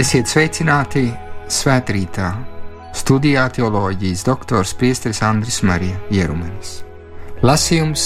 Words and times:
Esiet 0.00 0.30
sveicināti 0.30 1.10
svētkrītā. 1.52 2.28
Studijā 2.96 3.42
teoloģijas 3.52 4.22
doktors 4.24 4.70
Priesteris 4.80 5.18
Andris 5.26 5.58
Marija 5.66 5.98
Jerumanis. 6.14 6.70
Lasījums 7.44 8.04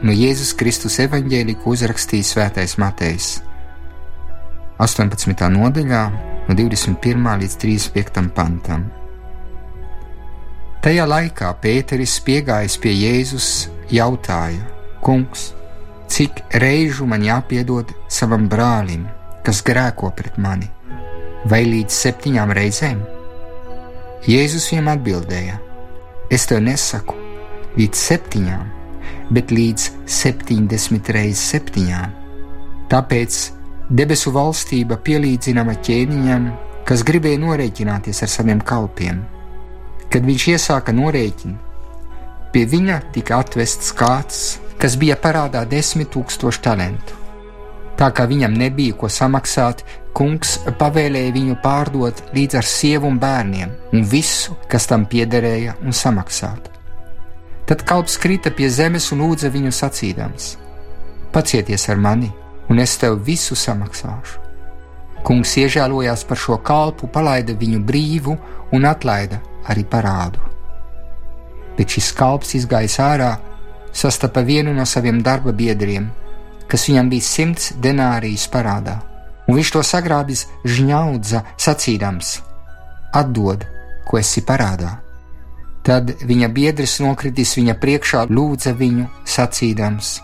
no 0.00 0.14
Jēzus 0.16 0.54
Kristus 0.56 0.96
evaņģēlī, 1.04 1.58
ko 1.60 1.74
uzrakstījis 1.74 2.30
Svētais 2.32 2.76
Matejs. 2.80 3.26
18. 4.80 5.50
nodaļā, 5.58 6.00
no 6.46 6.56
21. 6.56 7.28
līdz 7.42 7.56
35. 7.66 8.22
pantam. 8.38 8.86
Tajā 10.86 11.04
laikā 11.10 11.50
Pēteris 11.60 12.14
piegājis 12.24 12.78
pie 12.80 12.94
Jēzus, 12.94 13.50
jautāja: 13.92 14.62
Kungs, 15.04 15.50
cik 16.08 16.46
reižu 16.64 17.10
man 17.12 17.28
jāpiedod 17.28 17.92
savam 18.08 18.48
brālim, 18.48 19.04
kas 19.44 19.60
grēko 19.66 20.14
pret 20.16 20.40
mani? 20.40 20.72
Vai 21.50 21.62
līdz 21.66 21.94
septiņām 21.94 22.52
reizēm? 22.58 23.02
Jēzus 24.26 24.70
viņam 24.72 24.92
atbildēja: 24.96 25.58
Es 26.30 26.46
tev 26.50 26.62
nesaku 26.66 27.14
līdz 27.76 28.00
septiņām, 28.08 28.64
bet 29.30 29.52
līdz 29.54 29.90
septiņdesmit 30.10 31.10
reizes 31.14 31.44
septiņām. 31.52 32.14
Tāpēc 32.90 33.38
debesu 33.90 34.32
valstība 34.34 34.98
pielīdzināma 35.06 35.76
ķēniņam, 35.86 36.48
kas 36.86 37.04
gribēja 37.06 37.42
norēķināties 37.42 38.22
ar 38.26 38.32
saviem 38.32 38.62
kalpiem. 38.62 39.22
Kad 40.10 40.26
viņš 40.26 40.48
iesāka 40.54 40.94
norēķinu, 40.94 41.56
pie 42.54 42.64
viņa 42.70 43.00
tika 43.14 43.40
atvests 43.42 43.92
kāds, 43.94 44.42
kas 44.78 44.96
bija 44.98 45.18
parādā 45.18 45.64
desmit 45.68 46.12
tūkstošu 46.14 46.62
talantu. 46.62 47.22
Tā 47.96 48.10
kā 48.12 48.26
viņam 48.28 48.54
nebija 48.58 48.94
ko 48.98 49.08
samaksāt, 49.08 49.82
kungs 50.16 50.56
pavēlēja 50.80 51.34
viņu 51.34 51.58
pārdot 51.60 52.22
līdz 52.36 52.56
ar 52.60 52.66
sievu 52.66 53.10
un 53.10 53.18
bērniem 53.20 53.74
un 53.92 54.06
visu, 54.08 54.56
kas 54.70 54.88
tam 54.88 55.04
piederēja, 55.10 55.76
un 55.84 55.92
samaksāt. 55.92 56.70
Tad 57.66 57.82
kalps 57.84 58.16
krita 58.22 58.52
pie 58.54 58.70
zemes 58.70 59.10
un 59.12 59.24
lūdza 59.24 59.50
viņu 59.52 59.72
sacīdams: 59.74 60.54
Pacieties 61.34 61.88
ar 61.92 62.00
mani, 62.00 62.30
un 62.70 62.80
es 62.80 62.96
tev 62.96 63.18
visu 63.26 63.58
samaksāšu. 63.58 64.44
Kungs 65.26 65.56
iežēlojās 65.58 66.22
par 66.24 66.38
šo 66.38 66.60
kalpu, 66.62 67.08
palaida 67.10 67.56
viņu 67.58 67.80
brīvu 67.82 68.36
un 68.72 68.86
atlaida 68.86 69.40
arī 69.66 69.82
parādu. 69.84 70.38
Bet 71.76 71.92
šis 71.92 72.12
kalps 72.16 72.54
izgājis 72.56 73.00
ārā, 73.02 73.32
sastapa 73.92 74.40
vienu 74.46 74.72
no 74.72 74.86
saviem 74.86 75.18
darba 75.22 75.52
biedriem, 75.52 76.06
kas 76.70 76.86
viņam 76.88 77.10
bija 77.10 77.26
simts 77.26 77.72
denārijas 77.82 78.46
parādā, 78.52 79.00
un 79.46 79.58
viņš 79.58 79.72
to 79.74 79.82
sagrābis 79.86 80.46
žņaudza, 80.66 81.42
sacīdams: 81.60 82.36
Atdod, 83.14 83.66
ko 84.06 84.18
esi 84.20 84.42
parādā. 84.46 84.98
Tad 85.86 86.10
viņa 86.26 86.48
biedrs 86.50 86.98
nokritis 87.02 87.54
viņa 87.58 87.76
priekšā, 87.82 88.26
lūdza 88.30 88.74
viņu, 88.74 89.06
sacīdams: 89.24 90.16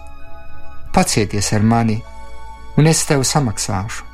Pacieties 0.93 1.53
ar 1.57 1.63
mani, 1.63 2.01
un 2.77 2.91
es 2.91 3.05
tev 3.07 3.23
samaksāšu. 3.27 4.11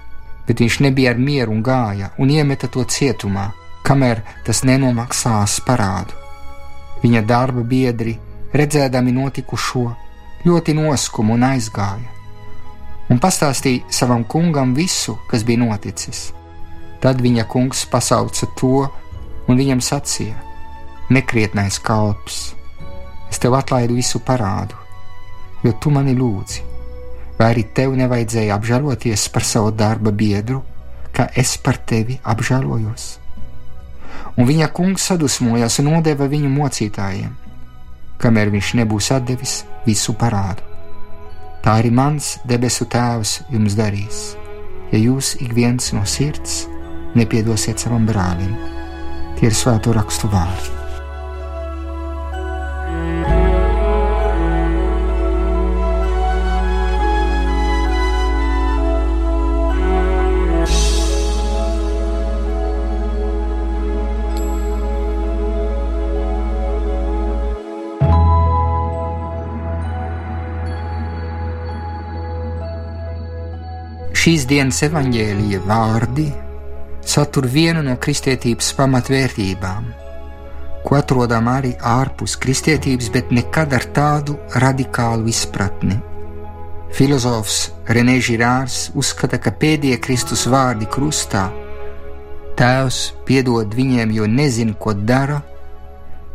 Bet 0.48 0.62
viņš 0.62 0.78
nebija 0.80 1.10
ar 1.12 1.18
mieru 1.20 1.52
un 1.52 1.62
gāja 1.62 2.12
un 2.16 2.30
iemeta 2.32 2.70
to 2.72 2.84
cietumā, 2.84 3.50
kamēr 3.84 4.22
tas 4.46 4.62
nenomaksās 4.64 5.58
parādu. 5.66 6.16
Viņa 7.02 7.20
darba 7.28 7.64
biedri, 7.68 8.14
redzēdami 8.56 9.12
notikušo, 9.12 9.84
ļoti 10.48 10.74
noskuma 10.78 11.36
un 11.36 11.44
aizgāja 11.50 12.17
un 13.08 13.20
pastāstīja 13.20 13.88
savam 13.92 14.24
kungam 14.24 14.74
visu, 14.76 15.16
kas 15.30 15.44
bija 15.44 15.62
noticis. 15.64 16.28
Tad 17.02 17.20
viņa 17.22 17.46
kungs 17.48 17.84
pasauca 17.90 18.48
to 18.58 18.88
un 19.48 19.58
viņam 19.58 19.82
sacīja: 19.84 20.36
Nekrietnais 21.14 21.78
kalps, 21.80 22.40
es 23.30 23.38
tev 23.40 23.56
atlaidu 23.56 23.96
visu 23.96 24.20
parādu, 24.20 24.76
jo 25.64 25.72
tu 25.80 25.92
mani 25.94 26.16
lūdzi. 26.18 26.64
Vai 27.38 27.52
arī 27.52 27.62
tev 27.74 27.94
nevajadzēja 27.94 28.56
apžēloties 28.58 29.28
par 29.30 29.46
savu 29.46 29.70
darba 29.70 30.10
biedru, 30.10 30.64
kā 31.14 31.28
es 31.38 31.54
par 31.62 31.78
tevi 31.86 32.18
apžēlojos? 32.26 33.04
Un 34.38 34.46
viņa 34.46 34.68
kungs 34.74 35.06
sadusmojās 35.06 35.78
un 35.78 35.92
nodeva 35.92 36.26
viņu 36.30 36.50
mocītājiem, 36.50 37.30
kamēr 38.18 38.50
viņš 38.54 38.74
nebūs 38.80 39.12
atdevis 39.14 39.60
visu 39.86 40.14
parādu. 40.18 40.77
Tā 41.68 41.74
arī 41.82 41.90
mans 41.92 42.26
debesu 42.48 42.86
Tēvs 42.88 43.32
jums 43.52 43.74
darīs, 43.76 44.20
ja 44.88 45.02
jūs 45.02 45.34
ik 45.44 45.52
viens 45.52 45.90
no 45.92 46.00
sirds 46.08 46.62
nepiedosiet 47.12 47.84
savam 47.84 48.08
brālim. 48.08 48.56
Tie 49.36 49.50
ir 49.52 49.60
svēto 49.60 49.92
rakstu 49.92 50.32
vārdi. 50.32 50.77
Šīs 74.28 74.42
dienas 74.44 74.82
evaņģēlīja 74.84 75.58
vārdi 75.64 76.26
satur 77.08 77.46
vienu 77.48 77.80
no 77.86 77.94
kristietības 77.96 78.74
pamatvērtībām, 78.76 79.86
ko 80.84 80.98
atrodam 80.98 81.48
arī 81.48 81.70
ārpus 81.80 82.34
kristietības, 82.36 83.08
bet 83.14 83.32
nekad 83.32 83.72
ar 83.72 83.88
tādu 83.96 84.36
radikālu 84.66 85.32
izpratni. 85.32 85.96
Filozofs 86.92 87.56
Renē 87.88 88.20
Žirārs 88.28 88.78
uzskata, 88.92 89.40
ka 89.40 89.56
pēdējie 89.64 89.96
Kristus 90.04 90.44
vārdi 90.44 90.92
krustā- 90.92 91.48
Tēvs 92.60 93.02
piedod 93.24 93.72
viņiem, 93.80 94.12
jo 94.12 94.28
nezina, 94.28 94.76
ko 94.76 94.92
dara, 94.92 95.40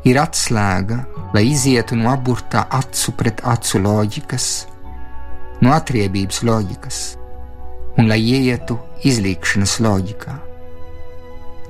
ir 0.03 0.17
atslēga, 0.17 1.03
lai 1.35 1.45
izietu 1.53 1.93
no 1.93 2.09
aburtā 2.09 2.65
acu 2.71 3.19
pret 3.21 3.45
acu 3.45 3.85
loģikas, 3.85 4.53
no 5.61 5.77
atriebības 5.77 6.41
loģikas 6.41 7.05
un 7.97 8.09
lai 8.09 8.19
ieietu 8.21 8.77
izlīkšanas 9.05 9.77
loģikā. 9.83 10.35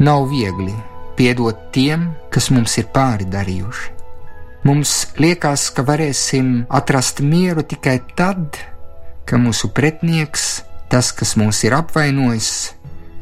Nav 0.03 0.27
viegli 0.31 0.73
piedot 1.17 1.69
tiem, 1.75 2.11
kas 2.33 2.49
mums 2.53 2.77
ir 2.81 2.87
pāri 2.93 3.27
darījuši. 3.29 3.91
Mums 4.63 4.93
liekas, 5.19 5.67
ka 5.75 5.83
varēsim 5.83 6.63
atrast 6.71 7.19
mieru 7.19 7.65
tikai 7.67 7.97
tad, 8.15 8.57
kad 9.27 9.41
mūsu 9.43 9.69
pretinieks, 9.75 10.63
tas, 10.89 11.11
kas 11.11 11.35
mūs 11.39 11.65
ir 11.67 11.75
apvainojis 11.75 12.49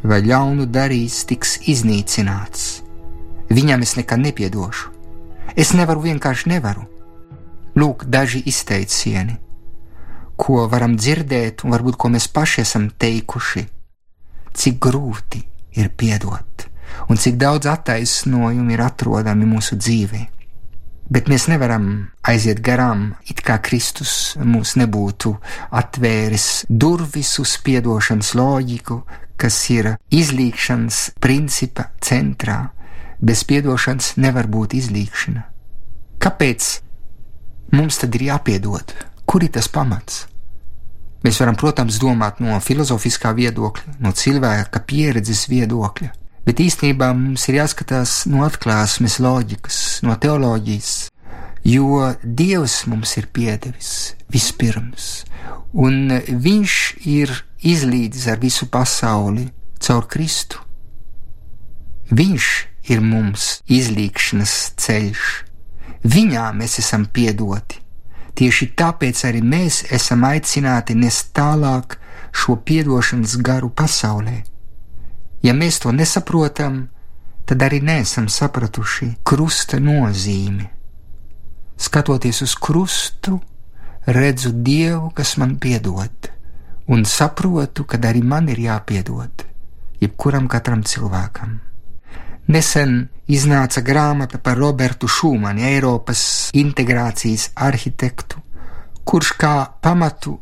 vai 0.05 0.21
ļaunu 0.25 0.67
darījis, 0.69 1.23
tiks 1.29 1.57
iznīcināts. 1.73 2.81
Viņam 3.51 3.83
es 3.83 3.97
nekad 3.97 4.21
nepiedošu. 4.21 4.93
Es 5.59 5.73
nevaru 5.75 6.05
vienkārši 6.05 6.53
nevaru. 6.53 6.85
Lūk, 7.75 8.05
daži 8.07 8.43
izteicieni 8.47 9.39
ko 10.41 10.65
varam 10.71 10.97
dzirdēt, 10.97 11.61
un 11.65 11.75
varbūt 11.75 11.99
ko 12.01 12.09
mēs 12.09 12.27
paši 12.33 12.63
esam 12.63 12.89
teikuši, 12.97 13.65
cik 14.57 14.79
grūti 14.81 15.43
ir 15.77 15.91
piedot, 15.93 16.67
un 17.09 17.19
cik 17.21 17.37
daudz 17.41 17.69
attaisnojumu 17.69 18.73
ir 18.73 18.85
atrodami 18.85 19.45
mūsu 19.49 19.77
dzīvē. 19.77 20.21
Bet 21.11 21.27
mēs 21.27 21.49
nevaram 21.51 21.87
aiziet 22.23 22.61
garām, 22.63 23.11
it 23.27 23.43
kā 23.43 23.57
Kristus 23.59 24.37
mums 24.39 24.77
nebūtu 24.79 25.33
atvēris 25.75 26.63
durvis 26.69 27.33
uz 27.43 27.57
piedošanas 27.65 28.31
loģiku, 28.39 29.01
kas 29.35 29.57
ir 29.75 29.91
izlīkšanas 30.07 31.01
principa 31.19 31.89
centrā. 31.99 32.61
Bez 33.21 33.43
piedošanas 33.45 34.15
nevar 34.23 34.47
būt 34.49 34.73
izlīkšana. 34.79 35.43
Kāpēc 36.23 36.71
mums 37.75 37.99
tad 38.01 38.15
ir 38.17 38.29
jāpiedod? 38.31 38.95
Kur 39.27 39.43
ir 39.43 39.51
tas 39.53 39.67
pamats? 39.67 40.30
Mēs 41.21 41.37
varam, 41.37 41.53
protams, 41.53 41.99
domāt 42.01 42.39
no 42.41 42.57
filozofiskā 42.65 43.35
viedokļa, 43.37 43.99
no 44.01 44.09
cilvēka 44.17 44.81
pieredzes 44.89 45.43
viedokļa, 45.51 46.09
bet 46.47 46.61
īstenībā 46.63 47.11
mums 47.13 47.45
ir 47.49 47.59
jāskatās 47.59 48.23
no 48.31 48.41
atklāsmes 48.47 49.19
loģikas, 49.21 49.77
no 50.07 50.15
teoloģijas, 50.17 50.95
jo 51.69 52.07
Dievs 52.23 52.79
mums 52.89 53.13
ir 53.21 53.29
piedevis 53.29 53.91
vispirms, 54.33 55.11
un 55.77 56.17
Viņš 56.25 56.79
ir 57.05 57.35
izlīdzis 57.69 58.25
ar 58.33 58.41
visu 58.41 58.65
pasauli 58.73 59.45
caur 59.77 60.09
Kristu. 60.09 60.57
Viņš 62.09 62.49
ir 62.89 63.05
mums 63.05 63.61
izlīkšanas 63.69 64.57
ceļš, 64.81 65.29
viņā 66.01 66.49
mēs 66.57 66.79
esam 66.81 67.05
piedoti 67.05 67.77
Tieši 68.35 68.71
tāpēc 68.79 69.25
arī 69.27 69.41
mēs 69.43 69.83
esam 69.91 70.23
aicināti 70.27 70.95
nest 70.95 71.33
tālāk 71.35 71.97
šo 72.31 72.55
piedošanas 72.65 73.35
garu 73.43 73.69
pasaulē. 73.69 74.41
Ja 75.43 75.53
mēs 75.57 75.81
to 75.83 75.91
nesaprotam, 75.91 76.87
tad 77.45 77.63
arī 77.65 77.81
neesam 77.83 78.29
sapratuši 78.29 79.09
krusta 79.27 79.81
nozīmi. 79.81 80.67
Skatoties 81.81 82.43
uz 82.45 82.53
krustu, 82.55 83.39
redzu 84.05 84.51
Dievu, 84.53 85.09
kas 85.17 85.35
man 85.41 85.57
piedod, 85.59 86.29
un 86.87 87.03
saprotu, 87.05 87.83
ka 87.89 87.97
arī 87.97 88.21
man 88.23 88.49
ir 88.53 88.61
jāpiedod, 88.61 89.43
jebkuram 89.99 90.47
katram 90.47 90.85
cilvēkam. 90.85 91.59
Nesen 92.51 93.05
iznāca 93.31 93.79
grāmata 93.79 94.35
par 94.43 94.57
Robertu 94.59 95.07
Šūmani, 95.07 95.63
Eiropas 95.69 96.21
integrācijas 96.57 97.45
arhitektu, 97.55 98.41
kurš 99.07 99.29
kā 99.39 99.51
pamatu 99.79 100.33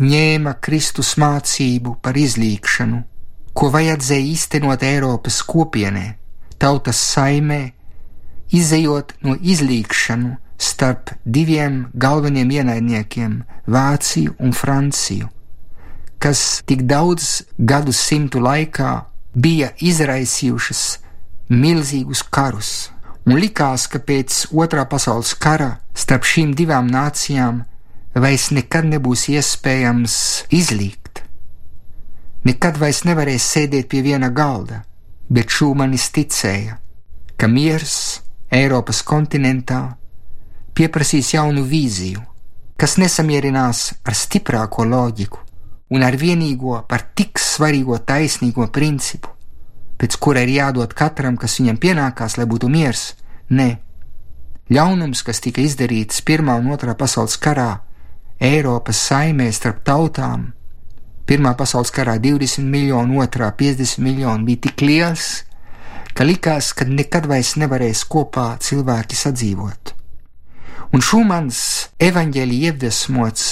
ņēma 0.00 0.54
Kristus 0.64 1.10
mācību 1.20 1.98
par 2.00 2.16
izlīkšanu, 2.16 3.00
ko 3.52 3.68
vajadzēja 3.74 4.28
īstenot 4.30 4.84
Eiropas 4.88 5.42
kopienē, 5.44 6.06
tautas 6.56 7.02
saimē, 7.10 7.58
izējot 8.48 9.12
no 9.26 9.34
izlīkšanu 9.36 10.30
starp 10.70 11.12
diviem 11.24 11.82
galveniem 11.92 12.54
ienaidniekiem- 12.62 13.34
Vāciju 13.76 14.38
un 14.38 14.56
Franciju, 14.56 15.28
kas 16.18 16.62
tik 16.64 16.86
daudz 16.88 17.42
gadu 17.58 17.92
simtu 17.92 18.40
laikā 18.40 18.94
bija 19.36 19.68
izraisījušas 19.76 20.86
milzīgus 21.48 22.22
karus, 22.28 22.90
un 23.24 23.38
likās, 23.40 23.86
ka 23.88 24.00
pēc 24.04 24.48
otrā 24.52 24.84
pasaules 24.88 25.34
kara 25.40 25.78
starp 25.96 26.26
šīm 26.28 26.52
divām 26.56 26.90
nācijām 26.92 27.62
vairs 28.18 28.50
nekad 28.52 28.88
nebūs 28.88 29.28
iespējams 29.32 30.16
izlīgt. 30.54 31.22
Nekad 32.48 32.78
vairs 32.80 33.02
nevarēs 33.08 33.46
sēdēt 33.54 33.88
pie 33.92 34.02
viena 34.04 34.28
galda, 34.30 34.82
bet 35.28 35.52
Šūmanis 35.52 36.10
ticēja, 36.14 36.78
ka 37.36 37.48
miers 37.48 38.20
Eiropas 38.52 39.02
kontinentā 39.04 39.82
pieprasīs 40.76 41.34
jaunu 41.34 41.64
vīziju, 41.68 42.22
kas 42.78 42.96
nesamierinās 43.00 43.82
ar 44.04 44.16
stiprāko 44.16 44.86
loģiku 44.88 45.42
un 45.96 46.04
ar 46.04 46.16
vienīgo 46.20 46.78
par 46.88 47.08
tik 47.16 47.40
svarīgo 47.40 47.98
taisnīgo 48.04 48.68
principu, 48.72 49.32
pēc 49.98 50.16
kura 50.22 50.44
ir 50.46 50.54
jādod 50.54 50.94
katram, 50.94 51.36
kas 51.36 51.58
viņam 51.60 51.80
pienākās, 51.82 52.38
lai 52.38 52.46
būtu 52.46 52.70
miers. 52.70 53.12
Nē, 53.50 53.68
ļaunums, 54.70 55.24
kas 55.26 55.42
tika 55.44 55.64
izdarīts 55.64 56.22
Pirmā 56.22 56.58
un 56.60 56.70
Otrā 56.74 56.94
pasaules 56.98 57.38
karā, 57.40 57.80
Eiropas 58.38 59.00
saimē 59.08 59.48
starp 59.50 59.82
tautām. 59.82 60.52
Pirmā 61.28 61.56
pasaules 61.58 61.90
karā 61.92 62.14
20 62.22 62.64
miljoni, 62.70 63.18
otrā 63.20 63.50
50 63.52 63.98
miljoni 64.00 64.46
bija 64.46 64.62
tik 64.68 64.84
liels, 64.86 65.26
ka 66.14 66.24
likās, 66.24 66.70
ka 66.72 66.86
nekad 66.88 67.26
vairs 67.28 67.56
nevarēs 67.60 68.04
kopā 68.08 68.52
cilvēki 68.62 69.18
sadzīvot. 69.18 69.92
Un 70.94 71.04
Šumans 71.04 71.58
evaņģēlī 72.00 72.62
iedvesmots 72.70 73.48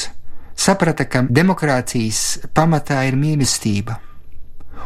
saprata, 0.57 1.05
ka 1.05 1.21
demokrātijas 1.29 2.23
pamatā 2.57 3.03
ir 3.11 3.19
mīlestība, 3.21 3.99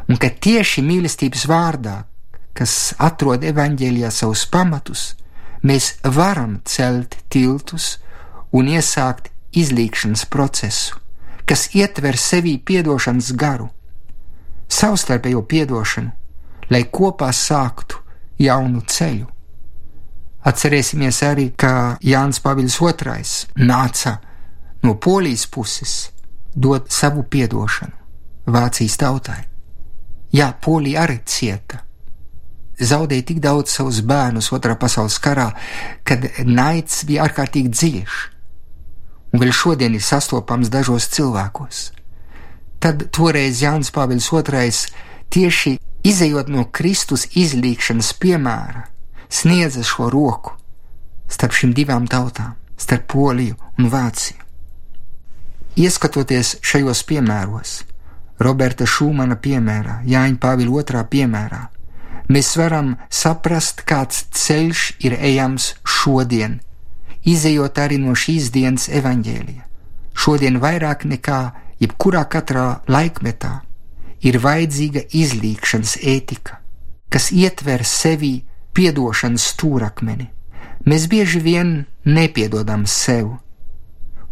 un 0.09 0.19
ka 0.21 0.31
tieši 0.31 0.83
mīlestības 0.85 1.47
vārdā, 1.51 1.97
kas 2.57 2.95
atrod 2.99 3.45
evaņģēlijā 3.47 4.11
savus 4.13 4.45
pamatus, 4.51 5.15
mēs 5.63 5.95
varam 6.05 6.61
celt 6.65 7.17
tiltus 7.31 7.99
un 8.53 8.71
iesākt 8.71 9.31
izlīkšanas 9.57 10.27
procesu, 10.31 10.99
kas 11.47 11.69
ietver 11.75 12.19
sevī 12.19 12.57
piedošanas 12.59 13.33
garu, 13.39 13.69
savstarpējo 14.71 15.43
piedošanu, 15.51 16.11
lai 16.71 16.85
kopā 16.87 17.31
sāktu 17.35 17.99
jaunu 18.39 18.83
ceļu. 18.87 19.27
Atcerēsimies 20.47 21.21
arī, 21.27 21.51
ka 21.53 21.99
Jānis 22.01 22.41
Pāvils 22.41 22.79
II 22.81 23.67
nāca 23.67 24.17
no 24.83 24.95
polijas 24.97 25.45
puses 25.47 26.11
dot 26.55 26.89
savu 26.91 27.27
piedošanu 27.29 27.93
Vācijas 28.51 28.97
tautai. 28.97 29.50
Jā, 30.33 30.53
Polija 30.63 31.05
arī 31.07 31.21
cieta. 31.27 31.85
Zaudēja 32.81 33.27
tik 33.29 33.41
daudz 33.45 33.75
savus 33.75 34.01
bērnus 34.07 34.53
Otrā 34.57 34.77
pasaules 34.81 35.19
karā, 35.21 35.51
kad 36.07 36.25
naids 36.47 37.03
bija 37.09 37.27
ārkārtīgi 37.27 37.73
dziļš 37.75 38.21
un 39.33 39.43
vēl 39.43 39.53
šodien 39.55 39.95
ir 39.95 40.05
sastopams 40.05 40.71
dažos 40.73 41.09
cilvēkos. 41.15 41.91
Tad 42.81 43.11
toreiz 43.15 43.61
Jānis 43.63 43.93
Pāvils 43.95 44.31
II 44.33 44.73
tieši 45.31 45.77
izējot 46.07 46.49
no 46.49 46.65
Kristus 46.73 47.27
izlīkšanas 47.37 48.15
piemēra, 48.23 48.87
sniedza 49.29 49.85
šo 49.87 50.09
roku 50.11 50.57
starp 51.31 51.55
šīm 51.55 51.75
divām 51.77 52.09
tautām, 52.11 52.57
starp 52.81 53.07
Poliju 53.13 53.59
un 53.79 53.91
Vāciju. 53.93 54.41
Ieskatoties 55.79 56.57
šajos 56.67 57.05
piemēros, 57.07 57.75
Roberta 58.41 58.87
Šūmana 58.89 59.37
piemērā, 59.37 60.01
Jāņa 60.09 60.41
Pāvila 60.41 60.83
II 60.83 61.05
piemērā, 61.13 61.61
mēs 62.33 62.55
varam 62.57 62.97
saprast, 63.11 63.85
kāds 63.85 64.25
ceļš 64.33 64.89
ir 65.05 65.19
ejams 65.21 65.75
šodien 65.85 66.61
izējot 67.25 67.79
arī 67.79 67.99
no 68.01 68.15
šīs 68.17 68.51
dienas 68.55 68.89
evaņģēlija. 68.89 69.67
Šodien 70.17 70.59
vairāk 70.61 71.05
nekā 71.09 71.41
jebkurā 71.81 72.25
katrā 72.29 72.81
laikmetā 72.89 73.61
ir 74.27 74.39
vajadzīga 74.41 75.07
izlīkšanas 75.17 75.97
ētika, 76.05 76.61
kas 77.09 77.31
ietver 77.33 77.85
sevi 77.85 78.35
piedošanas 78.77 79.47
stūrakmeni. 79.55 80.29
Mēs 80.89 81.07
bieži 81.13 81.41
vien 81.45 81.73
nepiedodam 82.05 82.87
sev, 82.89 83.37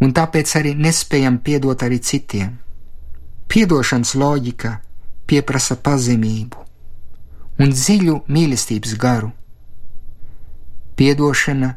un 0.01 0.15
tāpēc 0.17 0.55
arī 0.61 0.75
nespējam 0.77 1.39
piedot 1.45 1.83
arī 1.85 2.01
citiem. 2.01 2.57
Piedošanas 3.49 4.15
loģika 4.15 4.75
pieprasa 5.29 5.77
pazemību 5.81 6.65
un 7.59 7.73
dziļu 7.73 8.17
mīlestības 8.29 8.93
garu. 9.01 9.31
Piedošana 10.99 11.71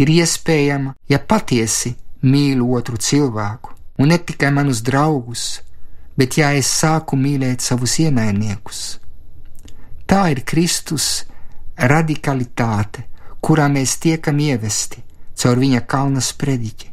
ir 0.00 0.12
iespējama, 0.14 0.94
ja 1.08 1.18
patiesi 1.18 1.92
mīlu 2.22 2.70
otru 2.78 2.96
cilvēku, 2.96 3.74
un 4.00 4.08
ne 4.08 4.18
tikai 4.18 4.50
manus 4.56 4.80
draugus, 4.80 5.60
bet 6.16 6.38
ja 6.40 6.52
es 6.56 6.70
sāku 6.80 7.18
mīlēt 7.20 7.60
savus 7.60 7.98
ienaidniekus. 8.00 8.82
Tā 10.08 10.24
ir 10.32 10.42
Kristus 10.48 11.26
radikalitāte, 11.76 13.04
kurā 13.44 13.68
mēs 13.68 13.98
tiekam 14.00 14.40
ievesti 14.40 15.04
caur 15.42 15.58
viņa 15.58 15.84
kalna 15.88 16.20
sprediķi, 16.22 16.90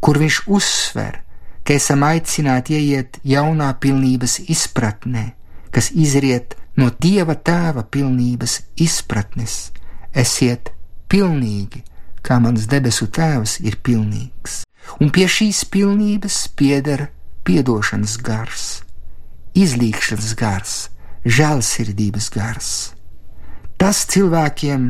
kur 0.00 0.18
viņš 0.20 0.44
uzsver, 0.46 1.22
ka 1.68 1.76
esam 1.76 2.00
aicināti 2.06 2.78
ieiet 2.78 3.18
jaunā 3.28 3.74
pilnības 3.76 4.38
izpratnē, 4.48 5.34
kas 5.68 5.90
izriet 5.92 6.54
no 6.80 6.88
Dieva 6.88 7.34
tēva 7.36 7.82
pilnības 7.84 8.54
izpratnes. 8.80 9.56
Esiet 10.16 10.70
pilnīgi, 11.12 11.82
kā 12.24 12.38
mans 12.40 12.64
debesu 12.72 13.10
tēvs 13.12 13.58
ir 13.68 13.76
pilnīgs, 13.84 14.62
un 14.96 15.12
pie 15.12 15.28
šīs 15.28 15.66
pilnības 15.68 16.40
pieder 16.56 17.10
piedošanas 17.44 18.16
gars, 18.24 18.66
izlīkšanas 19.52 20.32
gars, 20.40 20.74
žēlsirdības 21.28 22.32
gars. 22.32 22.72
Tas 23.76 24.06
cilvēkiem 24.08 24.88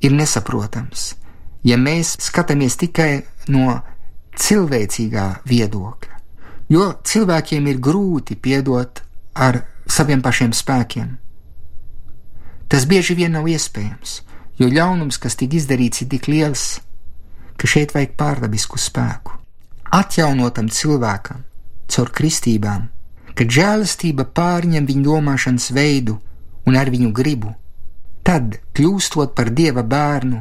ir 0.00 0.16
nesaprotams, 0.16 1.10
ja 1.60 1.76
mēs 1.76 2.16
skatāmies 2.24 2.80
tikai 2.80 3.26
no 3.52 3.82
cilvēcīgā 4.38 5.26
viedokļa, 5.48 6.20
jo 6.72 6.86
cilvēkiem 7.04 7.68
ir 7.72 7.80
grūti 7.82 8.36
piedot 8.36 9.02
ar 9.34 9.62
saviem 9.88 10.22
pašiem 10.24 10.54
spēkiem. 10.56 11.10
Tas 12.72 12.86
bieži 12.88 13.16
vien 13.18 13.34
nav 13.36 13.48
iespējams, 13.52 14.22
jo 14.56 14.68
ļaunums, 14.72 15.18
kas 15.20 15.36
tika 15.36 15.58
izdarīts, 15.58 16.04
ir 16.04 16.08
tik 16.14 16.28
liels, 16.32 16.80
ka 17.60 17.68
šeit 17.68 17.92
vajag 17.92 18.14
pārdabisku 18.16 18.80
spēku. 18.80 19.36
Atjaunotam 19.92 20.70
cilvēkam, 20.72 21.42
caur 21.92 22.12
kristībām, 22.16 22.88
kad 23.36 23.52
žēlastība 23.52 24.24
pārņem 24.32 24.88
viņa 24.88 25.04
domāšanas 25.04 25.68
veidu 25.76 26.16
un 26.68 26.78
ar 26.80 26.88
viņu 26.92 27.12
gribu, 27.12 27.52
tad, 28.24 28.56
kļūstot 28.72 29.34
par 29.36 29.50
dieva 29.52 29.84
bērnu, 29.84 30.40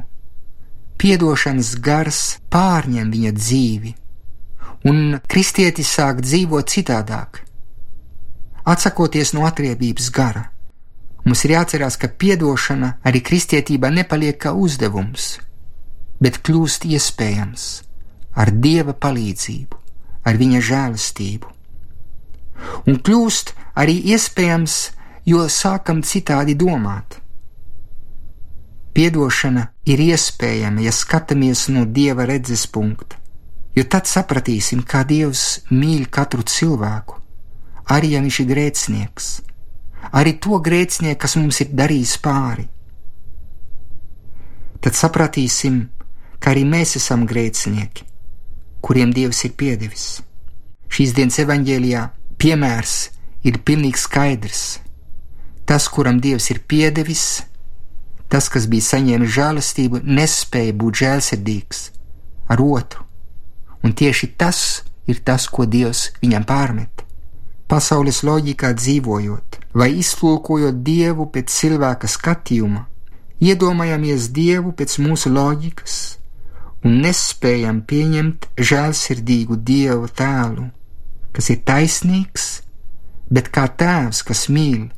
piedošanas 1.01 1.73
gars 1.81 2.21
pārņem 2.53 3.11
viņa 3.11 3.33
dzīvi, 3.37 3.93
un 4.87 5.19
kristietis 5.27 5.91
sāk 5.97 6.21
dzīvot 6.21 6.69
citādāk, 6.69 7.43
atsakoties 8.69 9.33
no 9.33 9.45
atriebības 9.49 10.09
gara 10.13 10.51
Mums 11.21 11.43
ir 11.45 11.53
jāatcerās, 11.53 11.99
ka 12.01 12.09
atdošana 12.09 12.95
arī 13.05 13.21
kristietībā 13.21 13.91
nepaliek 13.93 14.39
kā 14.41 14.55
uzdevums, 14.57 15.37
bet 16.17 16.41
kļūst 16.41 16.87
iespējams 16.89 17.65
ar 18.33 18.49
dieva 18.49 18.95
palīdzību, 18.97 19.77
ar 20.25 20.39
viņa 20.41 20.61
žēlastību. 20.65 21.51
Un 22.89 22.97
kļūst 23.05 23.53
arī 23.77 23.99
iespējams, 24.15 24.77
jo 25.29 25.45
sākam 25.45 26.01
citādi 26.01 26.57
domāt. 26.57 27.20
Piedošana 28.91 29.69
ir 29.87 30.01
iespējama, 30.03 30.83
ja 30.83 30.91
skatāmies 30.91 31.69
no 31.71 31.85
dieva 31.85 32.25
redzes 32.27 32.65
punkta, 32.67 33.15
jo 33.75 33.85
tad 33.87 34.09
sapratīsim, 34.09 34.83
kā 34.83 35.05
dievs 35.07 35.61
mīl 35.71 36.09
katru 36.11 36.43
cilvēku, 36.43 37.15
arī 37.95 38.15
ja 38.15 38.21
viņš 38.23 38.39
ir 38.43 38.49
grēcinieks, 38.51 39.29
arī 40.11 40.35
to 40.43 40.59
grēcinieku, 40.59 41.21
kas 41.23 41.37
mums 41.39 41.61
ir 41.63 41.71
darījis 41.71 42.17
pāri. 42.23 42.67
Tad 44.81 44.97
sapratīsim, 44.97 45.85
ka 46.41 46.51
arī 46.51 46.65
mēs 46.65 46.97
esam 46.99 47.23
grēcinieki, 47.29 48.03
kuriem 48.81 49.13
dievs 49.13 49.43
ir 49.45 49.53
piedevis. 49.55 50.05
Šīs 50.91 51.13
dienas 51.15 51.37
evaņģēlijā 51.39 52.01
piemērs 52.41 52.95
ir 53.47 53.61
pilnīgi 53.63 54.01
skaidrs. 54.01 54.63
Tas, 55.69 55.85
kuram 55.87 56.17
dievs 56.19 56.49
ir 56.51 56.59
piedevis, 56.67 57.43
Tas, 58.31 58.47
kas 58.47 58.67
bija 58.71 58.87
saņēmis 58.87 59.33
žēlastību, 59.35 60.01
nespēja 60.07 60.75
būt 60.79 61.01
žēlsirdīgs 61.01 61.81
ar 62.51 62.63
otru, 62.63 63.03
un 63.83 63.91
tieši 63.91 64.31
tas 64.39 64.61
ir 65.11 65.19
tas, 65.27 65.47
ko 65.51 65.65
Dievs 65.67 66.09
viņam 66.21 66.45
pārmet. 66.47 67.03
Pasaules 67.71 68.21
loģikā 68.27 68.71
dzīvojot, 68.75 69.59
vai 69.75 69.89
izlūkojot 69.99 70.79
Dievu 70.83 71.27
pēc 71.31 71.51
cilvēka 71.51 72.07
skatījuma, 72.11 72.85
iedomājamies 73.43 74.29
Dievu 74.35 74.73
pēc 74.79 74.97
mūsu 75.03 75.31
loģikas 75.31 75.99
un 76.87 76.97
nespējam 77.03 77.83
pieņemt 77.87 78.47
žēlsirdīgu 78.57 79.59
Dieva 79.67 80.07
tēlu, 80.07 80.69
kas 81.35 81.51
ir 81.53 81.61
taisnīgs, 81.67 82.47
bet 83.31 83.51
kā 83.55 83.67
tēvs, 83.67 84.23
kas 84.27 84.47
mīl, 84.51 84.89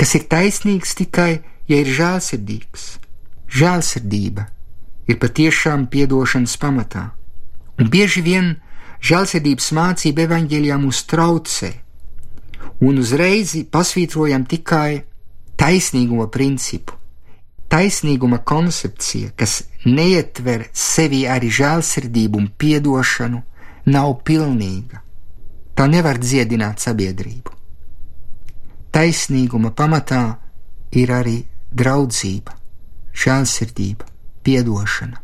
kas 0.00 0.14
ir 0.18 0.26
taisnīgs 0.30 0.96
tikai 0.98 1.42
ja 1.68 1.80
ir 1.82 1.90
žēlsirdīgs. 1.90 2.86
Žēlsirdība 3.46 4.46
ir 5.06 5.18
patiešām 5.22 5.86
piedošanas 5.90 6.56
pamatā, 6.60 7.10
un 7.78 7.90
bieži 7.90 8.22
vien 8.26 8.54
žēlsirdības 9.06 9.72
mācība 9.76 10.26
evaņģēlijā 10.26 10.78
mūs 10.82 11.02
traucē, 11.10 11.72
un 12.82 12.98
uzreiz 13.02 13.54
pasvītrojam 13.70 14.46
tikai 14.50 15.04
taisnīguma 15.60 16.28
principu. 16.32 16.96
Taisnīguma 17.66 18.38
koncepcija, 18.46 19.32
kas 19.34 19.64
neietver 19.86 20.68
sevi 20.70 21.24
arī 21.26 21.50
žēlsirdību 21.50 22.38
un 22.38 22.46
piedošanu, 22.58 23.42
nav 23.90 24.12
pilnīga. 24.26 25.02
Tā 25.74 25.86
nevar 25.90 26.20
dziedināt 26.22 26.82
sabiedrību. 26.82 27.52
Taisnīguma 28.94 29.74
pamatā 29.76 30.22
ir 30.94 31.10
arī 31.12 31.36
draudzība, 31.76 32.54
žēlsirdība, 33.12 34.08
piedošana. 34.46 35.20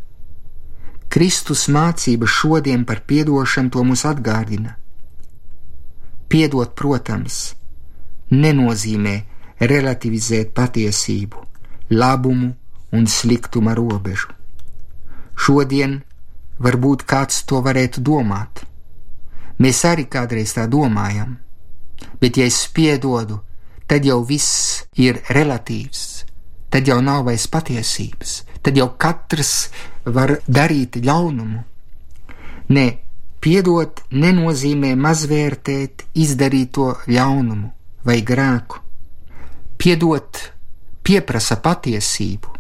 Kristus 1.12 1.66
mācība 1.68 2.28
šodien 2.28 2.84
par 2.88 3.02
piedošanu 3.08 3.72
to 3.72 3.84
mums 3.84 4.04
atgādina. 4.08 4.76
Piedot, 6.32 6.72
protams, 6.76 7.38
nenozīmē 8.32 9.14
relativizēt 9.60 10.54
patiesību, 10.56 11.44
labumu 11.92 12.50
un 12.96 13.08
sliktuma 13.08 13.76
robežu. 13.76 14.32
Šodien 15.36 16.00
varbūt 16.60 17.04
kāds 17.08 17.44
to 17.48 17.60
varētu 17.64 18.00
domāt. 18.04 18.64
Mēs 19.60 19.84
arī 19.88 20.08
kādreiz 20.08 20.56
tā 20.56 20.66
domājam, 20.68 21.36
bet 22.20 22.40
ja 22.40 22.48
es 22.48 22.64
piedodu, 22.72 23.40
tad 23.86 24.08
jau 24.08 24.22
viss 24.24 24.82
ir 24.96 25.20
relatīvs 25.28 26.31
tad 26.72 26.88
jau 26.88 27.02
nav 27.04 27.26
vairs 27.28 27.44
patiesības, 27.52 28.30
tad 28.64 28.78
jau 28.80 28.88
katrs 28.96 29.68
var 30.08 30.38
darīt 30.48 30.96
ļaunumu. 31.04 31.60
Nē, 32.72 32.86
piedot 33.44 34.00
nenozīmē 34.16 34.94
mazvērtēt 34.96 36.06
izdarīto 36.24 36.88
ļaunumu 37.12 37.68
vai 38.08 38.18
grēku. 38.24 38.80
Piedot 39.76 40.40
pieprasa 41.04 41.58
patiesību, 41.60 42.56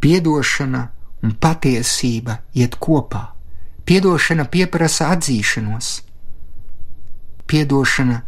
piedošana 0.00 0.82
un 1.26 1.36
patiesība 1.36 2.40
iet 2.56 2.80
kopā. 2.80 3.26
Piedošana 3.84 4.48
pieprasa 4.48 5.10
atzīšanos. 5.12 5.94
Piedošana 7.44 8.20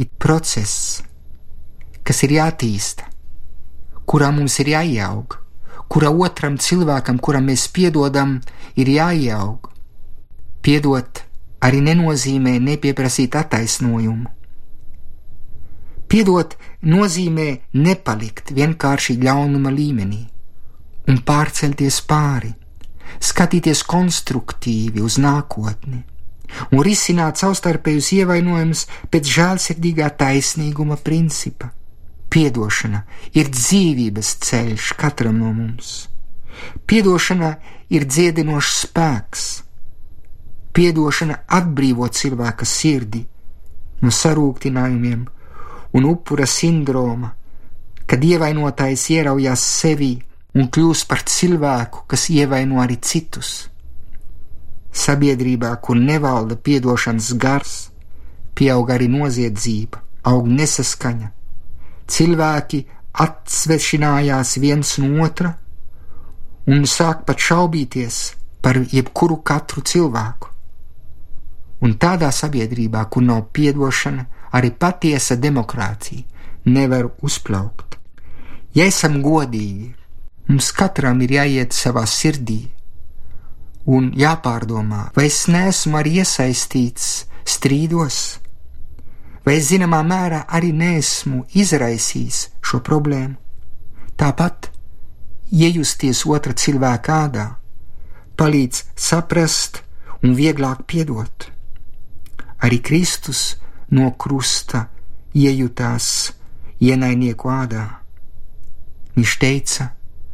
ir 0.00 0.12
process, 0.16 1.02
kas 2.00 2.24
ir 2.24 2.38
jātīsta 2.38 3.11
kurā 4.06 4.30
mums 4.34 4.58
ir 4.62 4.72
jāieaug, 4.74 5.36
kura 5.88 6.10
otram 6.10 6.58
cilvēkam, 6.58 7.18
kuram 7.18 7.48
mēs 7.50 7.68
piedodam, 7.72 8.40
ir 8.76 8.88
jāieaug. 8.88 9.68
Piedot 10.62 11.22
arī 11.62 11.82
nenozīmē 11.88 12.58
nepieprasīt 12.62 13.36
attaisnojumu. 13.38 14.30
Piedot 16.12 16.56
nozīmē 16.84 17.48
nepalikt 17.72 18.52
vienkārši 18.52 19.16
ļaunuma 19.22 19.72
līmenī 19.72 20.22
un 21.08 21.20
pārcelties 21.26 22.02
pāri, 22.06 22.52
skatīties 23.18 23.82
konstruktīvi 23.88 25.02
uz 25.02 25.18
nākotni 25.22 26.02
un 26.70 26.82
risināt 26.84 27.40
savstarpējus 27.40 28.10
ievainojumus 28.18 28.84
pēc 29.12 29.30
žēlsirdīgā 29.36 30.10
taisnīguma 30.20 30.98
principa. 31.00 31.72
Piedošana 32.32 33.02
ir 33.36 33.50
dzīvības 33.52 34.28
ceļš 34.46 34.92
katram 34.96 35.36
no 35.42 35.50
mums. 35.52 35.90
Piedošana 36.88 37.50
ir 37.92 38.06
dziedinošs 38.08 38.78
spēks. 38.86 39.42
Piedošana 40.72 41.42
atbrīvo 41.58 42.08
cilvēka 42.08 42.64
sirdi 42.64 43.20
no 44.00 44.08
sarūktinājumiem 44.08 45.26
un 45.92 46.06
upura 46.08 46.46
sindroma, 46.48 47.34
kad 48.08 48.24
ievainotājs 48.24 49.04
ieraujās 49.12 49.66
sevi 49.82 50.14
un 50.56 50.72
kļūst 50.72 51.08
par 51.12 51.26
cilvēku, 51.28 52.06
kas 52.08 52.30
ievaino 52.32 52.80
arī 52.80 52.96
citus. 53.04 53.52
Sabiedrībā, 54.92 55.74
kur 55.84 56.00
nevalda 56.00 56.56
piedošanas 56.56 57.30
gars, 57.36 57.76
pieaug 58.56 58.88
arī 58.96 59.12
noziedzība, 59.12 60.00
aug 60.32 60.48
nesaskaņa 60.48 61.32
cilvēki 62.12 62.82
atsvešinājās 63.24 64.56
viens 64.62 64.96
no 65.02 65.24
otra 65.24 65.52
un 66.70 66.84
sāk 66.86 67.24
pat 67.26 67.40
šaubīties 67.42 68.18
par 68.62 68.78
jebkuru 68.92 69.40
katru 69.42 69.82
cilvēku. 69.82 70.50
Un 71.82 71.96
tādā 71.98 72.30
sabiedrībā, 72.30 73.08
kur 73.10 73.24
nav 73.26 73.48
piedošana, 73.54 74.26
arī 74.54 74.70
patiesa 74.70 75.34
demokrātija 75.36 76.22
nevar 76.70 77.08
uzplaukt. 77.26 77.96
Ja 78.74 78.86
esam 78.86 79.18
godīgi, 79.24 79.90
mums 80.48 80.70
katram 80.76 81.20
ir 81.26 81.34
jāiet 81.40 81.74
savā 81.74 82.04
sirdī 82.06 82.60
un 83.90 84.12
jāpārdomā, 84.14 85.08
vai 85.16 85.26
es 85.26 85.48
neesmu 85.50 85.98
arī 85.98 86.20
iesaistīts 86.22 87.08
strīdos, 87.42 88.20
vai 89.46 89.58
zināmā 89.60 90.02
mērā 90.06 90.44
arī 90.48 90.72
nesmu 90.76 91.44
izraisījis 91.54 92.44
šo 92.62 92.82
problēmu. 92.86 93.34
Tāpat 94.16 94.70
iejusties 95.52 96.22
otra 96.26 96.54
cilvēka 96.54 97.18
ādā 97.26 97.46
palīdz 98.38 98.84
saprast 98.96 99.82
un 100.22 100.36
vieglāk 100.38 100.86
piedot. 100.86 101.48
Arī 102.62 102.78
Kristus 102.82 103.56
no 103.90 104.12
krusta 104.14 104.86
iejutās 105.34 106.32
ienaidnieku 106.82 107.50
ādā. 107.50 107.84
Viņš 109.16 109.34
teica 109.42 109.90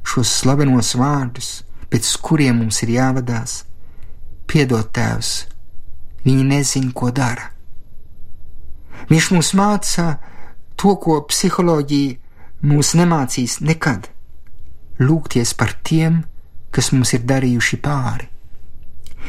šos 0.06 0.30
slavenos 0.40 0.94
vārdus, 0.98 1.48
pēc 1.90 2.10
kuriem 2.22 2.62
mums 2.62 2.82
ir 2.84 2.94
jāvadās: 2.94 3.62
Piedod, 4.48 4.92
Tēvs, 4.94 5.32
viņi 6.24 6.44
nezina, 6.52 6.92
ko 6.94 7.10
dara. 7.10 7.50
Viņš 9.08 9.30
mums 9.32 9.52
māca 9.56 10.18
to, 10.76 10.94
ko 11.00 11.20
psiholoģija 11.28 12.16
mūs 12.68 12.94
nemācīs 12.98 13.60
nekad- 13.60 14.08
lūgties 15.06 15.54
par 15.56 15.72
tiem, 15.82 16.24
kas 16.70 16.92
mums 16.92 17.14
ir 17.14 17.20
darījuši 17.20 17.80
pāri. 17.80 18.28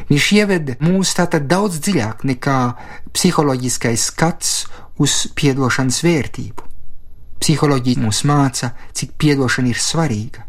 Viņš 0.09 0.25
ieved 0.33 0.75
mūs 0.79 1.13
tātad 1.17 1.47
daudz 1.47 1.79
dziļāk 1.79 2.23
nekā 2.23 2.59
psiholoģiskais 3.13 4.03
skats 4.11 4.65
uz 4.97 5.27
piedošanas 5.35 6.01
vērtību. 6.03 6.63
Psiholoģija 7.39 8.03
mūs 8.03 8.23
māca, 8.27 8.73
cik 8.93 9.15
piedošana 9.17 9.71
ir 9.71 9.79
svarīga 9.79 10.43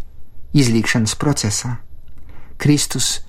izlīgšanas 0.55 1.15
procesā. 1.15 1.77
Kristus 2.59 3.21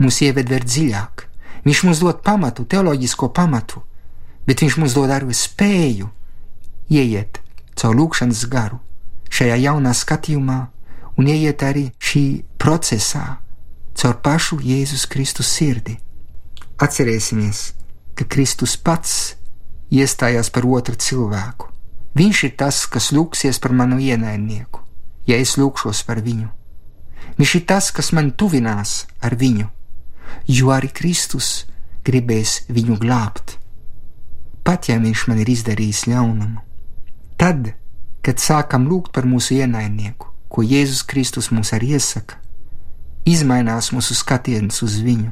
mūs 0.00 0.20
ieved 0.22 0.50
vēl 0.50 0.64
dziļāk. 0.64 1.26
Viņš 1.66 1.82
mums 1.84 2.00
dod 2.00 2.22
pamatu, 2.24 2.64
teoloģisko 2.64 3.28
pamatu, 3.36 3.82
bet 4.50 4.64
viņš 4.64 4.80
mums 4.82 4.96
dod 4.98 5.12
arī 5.14 5.30
spēju 5.30 6.08
ieiet 6.90 7.38
caur 7.78 7.94
lūkšanas 7.94 8.42
garu, 8.50 8.80
šajā 9.30 9.60
jaunā 9.62 9.92
skatījumā, 9.94 10.58
un 11.14 11.28
ieiet 11.30 11.62
arī 11.62 11.84
šī 12.02 12.24
procesā, 12.58 13.38
caur 13.94 14.16
pašu 14.24 14.58
Jēzus 14.58 15.06
Kristus 15.06 15.52
sirdi. 15.54 15.94
Atcerēsimies, 16.82 17.60
ka 18.18 18.26
Kristus 18.26 18.74
pats 18.74 19.36
iestājās 19.94 20.50
par 20.50 20.66
otru 20.66 20.98
cilvēku. 20.98 21.70
Viņš 22.18 22.42
ir 22.48 22.56
tas, 22.58 22.82
kas 22.90 23.12
lūgsies 23.14 23.62
par 23.62 23.70
manu 23.76 24.00
ienaidnieku, 24.02 24.82
ja 25.30 25.38
es 25.38 25.54
lūgšos 25.60 26.02
par 26.08 26.24
viņu. 26.26 26.50
Viņš 27.38 27.54
ir 27.54 27.64
tas, 27.70 27.92
kas 27.94 28.10
man 28.10 28.34
tuvinās 28.34 29.04
ar 29.22 29.38
viņu, 29.38 29.70
jo 30.50 30.74
arī 30.74 30.90
Kristus 30.90 31.68
gribēs 32.02 32.64
viņu 32.66 32.98
glābt, 32.98 33.59
pat 34.64 34.88
ja 34.90 34.98
viņš 35.00 35.26
man 35.30 35.40
ir 35.42 35.50
izdarījis 35.52 36.06
ļaunumu. 36.10 36.60
Tad, 37.40 37.72
kad 38.24 38.40
sākam 38.42 38.86
lūgt 38.90 39.14
par 39.16 39.26
mūsu 39.28 39.56
ienaidnieku, 39.60 40.28
ko 40.52 40.64
Jēzus 40.66 41.04
Kristus 41.08 41.50
mums 41.54 41.72
arī 41.76 41.94
iesaka, 41.96 42.36
izmainās 43.28 43.90
mūsu 43.94 44.16
skatiens 44.18 44.82
uz 44.84 44.98
viņu, 45.04 45.30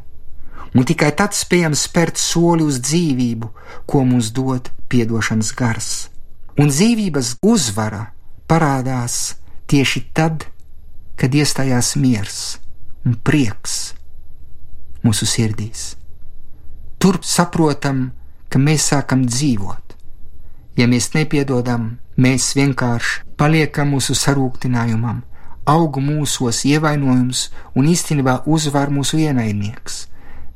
un 0.74 0.86
tikai 0.88 1.10
tad 1.16 1.36
spējam 1.36 1.76
spērt 1.76 2.20
soli 2.20 2.64
uz 2.64 2.80
dzīvību, 2.84 3.50
ko 3.88 4.04
mums 4.08 4.30
dod 4.36 4.70
piedošanas 4.88 5.52
gars. 5.56 5.90
Un 6.58 6.72
dzīvības 6.72 7.36
uzvara 7.46 8.08
parādās 8.50 9.36
tieši 9.70 10.08
tad, 10.16 10.48
kad 11.18 11.34
iestājās 11.34 11.94
miers 12.00 12.58
un 13.06 13.16
prieks 13.24 13.92
mūsu 15.04 15.26
sirdīs. 15.28 15.92
Tur 16.98 17.20
saprotam, 17.22 18.08
ka 18.48 18.58
mēs 18.58 18.88
sākam 18.92 19.24
dzīvot. 19.28 19.94
Ja 20.78 20.86
mēs 20.88 21.10
nepiedodam, 21.14 21.98
mēs 22.16 22.52
vienkārši 22.56 23.24
paliekam 23.38 23.92
mūsu 23.94 24.14
sarūktinājumam, 24.18 25.22
aug 25.68 25.98
mūsos 26.00 26.64
ievainojums 26.68 27.48
un 27.76 27.88
īstenībā 27.92 28.42
uzvar 28.46 28.92
mūsu 28.94 29.20
ienaidnieks. 29.24 30.06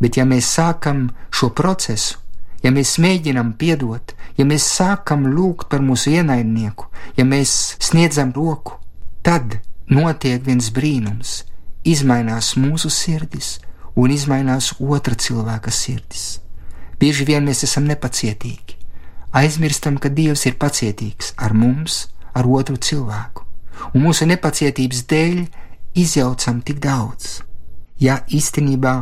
Bet 0.01 0.17
ja 0.19 0.25
mēs 0.27 0.49
sākam 0.57 1.11
šo 1.31 1.51
procesu, 1.55 2.19
ja 2.63 2.73
mēs 2.75 2.97
mēģinam 3.03 3.53
piedot, 3.59 4.15
ja 4.39 4.47
mēs 4.49 4.67
sākam 4.79 5.27
lūgt 5.35 5.69
par 5.71 5.83
mūsu 5.85 6.15
ienaidnieku, 6.17 6.89
ja 7.19 7.27
mēs 7.29 7.77
sniedzam 7.83 8.33
roku, 8.35 8.79
tad 9.23 9.59
notiek 9.91 10.43
viens 10.47 10.71
brīnums, 10.75 11.43
izmainās 11.85 12.55
mūsu 12.57 12.91
sirdis 12.91 13.59
un 13.99 14.15
izmainās 14.15 14.73
otra 14.81 15.15
cilvēka 15.19 15.71
sirdis. 15.71 16.39
Bieži 17.03 17.25
vien 17.27 17.43
mēs 17.43 17.65
esam 17.67 17.89
nepacietīgi, 17.91 18.77
aizmirstam, 19.35 19.97
ka 19.99 20.07
Dievs 20.07 20.45
ir 20.47 20.55
pacietīgs 20.55 21.33
ar 21.35 21.51
mums, 21.51 22.05
ar 22.31 22.47
otru 22.47 22.77
cilvēku, 22.79 23.43
un 23.91 24.05
mūsu 24.05 24.29
nepacietības 24.31 25.01
dēļ 25.11 25.41
izjaucam 25.99 26.61
tik 26.63 26.79
daudz. 26.85 27.41
Ja 27.99 28.21
īstenībā 28.31 28.95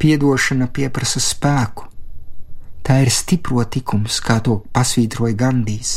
piedošana 0.00 0.70
pieprasa 0.72 1.20
spēku, 1.20 1.84
tā 2.80 3.02
ir 3.04 3.12
stipro 3.12 3.60
tikums, 3.68 4.22
kā 4.24 4.40
to 4.40 4.62
pasvītroja 4.72 5.36
Gandijs. 5.44 5.92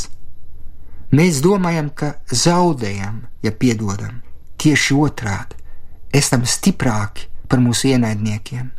Mēs 1.16 1.40
domājam, 1.40 1.94
ka 1.96 2.18
zaudējam, 2.28 3.24
ja 3.40 3.56
piedodam, 3.56 4.20
tieši 4.60 5.00
otrādi- 5.00 5.56
esam 6.20 6.44
stiprāki 6.44 7.32
par 7.48 7.64
mūsu 7.64 7.96
ienaidniekiem. 7.96 8.77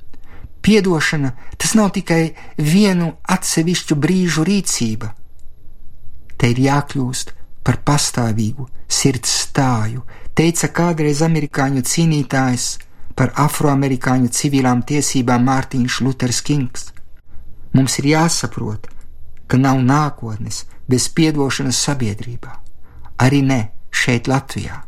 Piedošana 0.63 1.33
tas 1.57 1.75
nav 1.79 1.93
tikai 1.95 2.35
vienu 2.59 3.13
atsevišķu 3.23 3.97
brīžu 3.97 4.45
rīcība. 4.49 5.13
Te 6.39 6.51
ir 6.53 6.61
jākļūst 6.65 7.33
par 7.67 7.81
pastāvīgu 7.87 8.69
sirds 8.89 9.33
stāju, 9.45 10.05
teica 10.35 10.71
kādreiz 10.75 11.23
amerikāņu 11.27 11.83
cīnītājs 11.85 12.69
par 13.19 13.33
afroamerikāņu 13.35 14.31
civilām 14.31 14.85
tiesībām 14.87 15.45
Mārtiņš 15.51 16.01
Luters 16.07 16.41
Kings. 16.47 16.93
Mums 17.75 17.99
ir 18.01 18.13
jāsaprot, 18.15 18.87
ka 19.51 19.59
nav 19.59 19.81
nākotnes 19.83 20.65
bez 20.89 21.09
piedošanas 21.13 21.81
sabiedrībā, 21.89 22.53
arī 23.19 23.43
ne 23.45 23.61
šeit 23.91 24.31
Latvijā. 24.31 24.88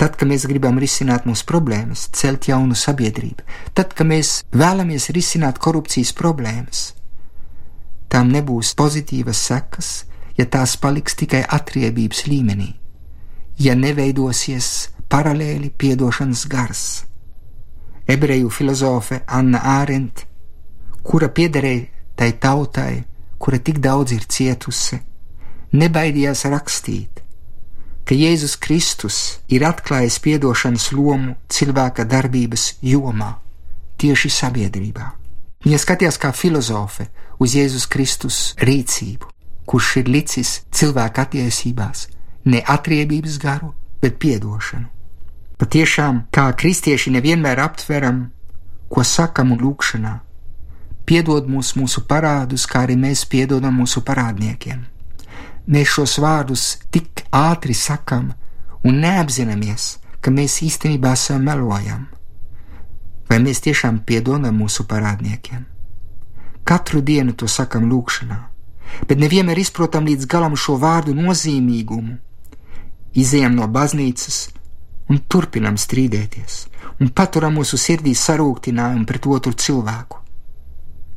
Tad, 0.00 0.14
kad 0.16 0.30
mēs 0.30 0.46
gribam 0.48 0.78
risināt 0.80 1.26
mūsu 1.28 1.44
problēmas, 1.44 2.06
celt 2.16 2.46
jaunu 2.48 2.76
sabiedrību, 2.78 3.44
tad, 3.76 3.92
kad 3.92 4.08
mēs 4.08 4.38
vēlamies 4.56 5.10
risināt 5.12 5.60
korupcijas 5.60 6.14
problēmas, 6.16 6.80
tām 8.08 8.32
nebūs 8.32 8.72
pozitīvas 8.80 9.42
sekas, 9.50 9.90
ja 10.40 10.48
tās 10.48 10.78
paliks 10.80 11.18
tikai 11.20 11.42
atriebības 11.44 12.24
līmenī, 12.30 12.70
ja 13.60 13.76
neveidosies 13.76 14.88
paralēli 15.12 15.68
piedošanas 15.76 16.46
gars. 16.48 16.84
Ebreju 18.08 18.48
filozofe 18.50 19.20
Anna 19.28 19.60
Ārent, 19.76 20.24
kura 21.04 21.28
piederēja 21.28 22.16
tai 22.16 22.32
tautai, 22.40 23.02
kura 23.36 23.60
tik 23.60 23.84
daudz 23.84 24.16
ir 24.16 24.24
cietusi, 24.24 24.96
nebaidījās 25.76 26.48
rakstīt, 26.48 27.20
ka 28.10 28.16
Jēzus 28.18 28.56
Kristus 28.58 29.16
ir 29.54 29.62
atklājis 29.62 30.16
piedošanas 30.18 30.88
lomu 30.90 31.36
cilvēka 31.46 32.02
darbības 32.10 32.64
jomā, 32.82 33.36
tieši 34.02 34.32
sabiedrībā. 34.34 35.04
Viņa 35.62 35.78
skatījās 35.78 36.18
kā 36.18 36.32
filozofe 36.34 37.06
uz 37.38 37.54
Jēzus 37.54 37.86
Kristus 37.86 38.40
rīcību, 38.58 39.30
kurš 39.62 39.92
ir 40.02 40.10
licis 40.10 40.56
cilvēka 40.74 41.28
attiecībās 41.28 42.08
ne 42.50 42.64
atriebības 42.66 43.38
garu, 43.38 43.70
bet 44.02 44.18
piedošanu. 44.18 44.90
Patiešām, 45.62 46.24
kā 46.34 46.50
kristieši 46.50 47.14
nevienmēr 47.14 47.62
aptveram, 47.62 48.24
ko 48.90 49.06
sakam 49.06 49.54
un 49.54 49.62
lūkšanā, 49.62 50.16
piedod 51.06 51.46
mums 51.46 51.76
mūsu 51.78 52.08
parādus, 52.10 52.66
kā 52.66 52.88
arī 52.88 52.98
mēs 52.98 53.28
piedodam 53.30 53.78
mūsu 53.84 54.02
parādniekiem 54.02 54.88
mēs 55.66 55.96
šos 55.96 56.18
vārdus 56.22 56.64
tik 56.90 57.24
ātri 57.34 57.74
sakam 57.74 58.32
un 58.84 59.00
neapzināmies, 59.02 59.98
ka 60.20 60.32
mēs 60.32 60.60
īstenībā 60.64 61.14
sev 61.16 61.40
melojam. 61.44 62.06
Vai 63.30 63.38
mēs 63.42 63.62
tiešām 63.64 64.02
piedodam 64.06 64.56
mūsu 64.58 64.86
parādniekiem? 64.90 65.66
Katru 66.64 67.00
dienu 67.00 67.32
to 67.32 67.48
sakam 67.48 67.86
lūkšanā, 67.90 68.38
bet 69.08 69.20
nevienmēr 69.20 69.60
izprotam 69.62 70.08
līdz 70.08 70.26
galam 70.30 70.56
šo 70.56 70.76
vārdu 70.80 71.14
nozīmīgumu. 71.16 72.16
Izejam 73.14 73.56
no 73.58 73.66
baznīcas 73.66 74.48
un 75.10 75.22
turpinam 75.26 75.78
strīdēties, 75.78 76.58
un 77.02 77.10
paturam 77.10 77.56
mūsu 77.58 77.78
sirdī 77.80 78.14
sarūktinājumu 78.14 79.06
pret 79.06 79.26
otru 79.26 79.52
cilvēku. 79.52 80.20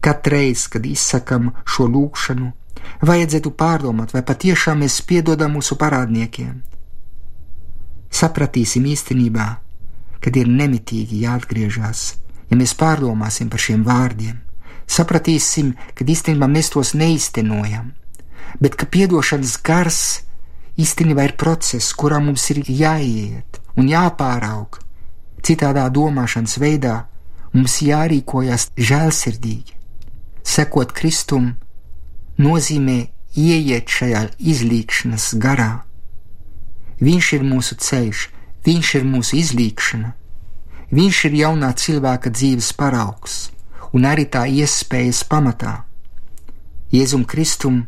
Katreiz, 0.03 0.65
kad 0.67 0.85
izsakam 0.85 1.51
šo 1.69 1.85
lūkšanu, 1.87 2.49
Vajadzētu 3.03 3.51
pārdomāt, 3.59 4.13
vai 4.13 4.23
patiešām 4.23 4.83
mēs 4.83 5.01
piedodam 5.07 5.57
mūsu 5.57 5.75
parādniekiem. 5.79 6.61
Sapratīsim 8.13 8.85
īstenībā, 8.87 9.47
kad 10.23 10.37
ir 10.39 10.47
nemitīgi 10.47 11.23
jāatgriežas, 11.25 12.03
ja 12.49 12.57
mēs 12.59 12.75
pārdomāsim 12.79 13.49
par 13.51 13.63
šiem 13.63 13.83
vārdiem. 13.87 14.37
Sapratīsim, 14.87 15.73
ka 15.95 16.05
īstenībā 16.05 16.47
mēs 16.51 16.69
tos 16.75 16.93
neiztenojam, 16.93 17.91
bet 18.61 18.77
ka 18.79 18.85
piedošanas 18.85 19.57
gars 19.65 19.99
īstenībā 20.79 21.27
ir 21.27 21.35
process, 21.39 21.93
kurā 21.97 22.19
mums 22.23 22.45
ir 22.53 22.61
jāiet 22.67 23.59
un 23.75 23.89
jāpāraug. 23.89 24.79
Citādā 25.43 25.87
domāšanas 25.91 26.55
veidā 26.61 26.95
mums 27.53 27.81
jārīkojas 27.83 28.69
žēlsirdīgi, 28.77 29.75
sekot 30.43 30.93
Kristum 30.95 31.51
nozīmē 32.43 32.97
ieiet 33.39 33.89
šajā 33.89 34.27
izlīkšanas 34.39 35.31
garā. 35.41 35.83
Viņš 37.03 37.31
ir 37.37 37.47
mūsu 37.47 37.77
ceļš, 37.79 38.27
viņš 38.65 38.91
ir 38.99 39.07
mūsu 39.07 39.39
izlīkšana, 39.39 40.13
viņš 40.93 41.23
ir 41.29 41.39
jaunā 41.41 41.73
cilvēka 41.73 42.31
dzīves 42.31 42.71
paraugs 42.77 43.39
un 43.93 44.07
arī 44.09 44.25
tā 44.29 44.45
iespējas 44.49 45.23
pamatā. 45.29 45.83
Jēzum 46.93 47.25
Kristum 47.25 47.83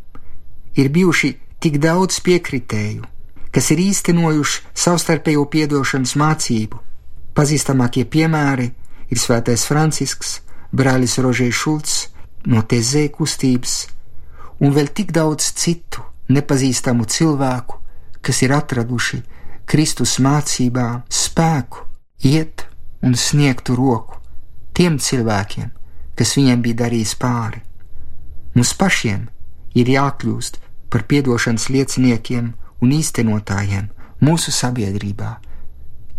ir 0.78 0.90
bijuši 0.90 1.36
tik 1.62 1.78
daudz 1.82 2.20
piekritēju, 2.26 3.06
kas 3.54 3.72
ir 3.74 3.82
īstenojuši 3.86 4.64
savstarpējo 4.86 5.46
piedošanas 5.54 6.16
mācību. 6.20 6.82
Pazīstamākie 7.36 8.06
piemēri 8.06 8.72
ir 9.12 9.22
Svētais 9.22 9.66
Francisks, 9.68 10.40
brālis 10.72 11.18
Rožēs 11.22 11.56
Šulcs 11.56 11.96
no 12.50 12.62
Tezē 12.62 13.08
kustības, 13.14 13.86
un 14.60 14.76
vēl 14.76 14.92
tik 14.96 15.12
daudz 15.16 15.52
citu 15.60 16.04
nepazīstamu 16.32 17.06
cilvēku, 17.06 17.80
kas 18.22 18.42
ir 18.42 18.56
atraduši 18.56 19.22
Kristus 19.66 20.18
mācībā 20.22 20.88
spēku 21.10 21.86
iet 22.26 22.66
un 23.06 23.16
sniegtu 23.18 23.76
roku 23.78 24.20
tiem 24.76 24.98
cilvēkiem, 25.00 25.72
kas 26.16 26.36
viņiem 26.38 26.62
bija 26.66 26.82
darījis 26.86 27.16
pāri. 27.22 27.62
Mums 28.56 28.74
pašiem 28.80 29.28
ir 29.76 29.90
jākļūst 29.92 30.60
par 30.92 31.06
piedošanas 31.10 31.68
lieciniekiem 31.74 32.54
un 32.82 32.94
īstenotājiem 32.96 33.90
mūsu 34.24 34.54
sabiedrībā. 34.56 35.32